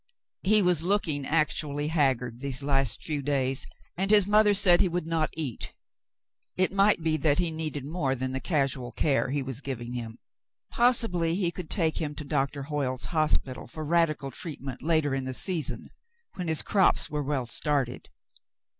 He 0.41 0.63
was 0.63 0.81
looking 0.81 1.27
actually 1.27 1.89
haggard 1.89 2.39
these 2.39 2.63
last 2.63 3.03
few 3.03 3.21
days, 3.21 3.67
and 3.95 4.09
his 4.09 4.25
mother 4.25 4.55
said 4.55 4.81
he 4.81 4.89
would 4.89 5.05
not 5.05 5.29
eat. 5.33 5.73
It 6.57 6.71
might 6.73 7.03
be 7.03 7.17
that 7.17 7.37
he 7.37 7.51
needed 7.51 7.85
more 7.85 8.15
than 8.15 8.31
the 8.31 8.39
casual 8.39 8.91
care 8.93 9.29
he 9.29 9.43
was 9.43 9.61
giving 9.61 9.93
him. 9.93 10.17
Possibly 10.71 11.35
he 11.35 11.51
could 11.51 11.69
take 11.69 11.97
him 11.97 12.15
to 12.15 12.25
Doctor 12.25 12.63
Hoyle's 12.63 13.05
hospital 13.13 13.67
for 13.67 13.85
radical 13.85 14.31
treatment 14.31 14.81
later 14.81 15.13
in 15.13 15.25
the 15.25 15.35
season, 15.35 15.91
when 16.33 16.47
his 16.47 16.63
crops 16.63 17.11
were 17.11 17.21
well 17.21 17.45
started. 17.45 18.09